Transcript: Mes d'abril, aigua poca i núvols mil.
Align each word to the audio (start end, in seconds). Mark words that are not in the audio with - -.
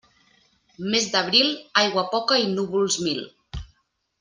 Mes 0.93 1.05
d'abril, 1.15 1.51
aigua 1.83 2.05
poca 2.15 2.41
i 2.47 2.51
núvols 2.57 3.01
mil. 3.07 3.23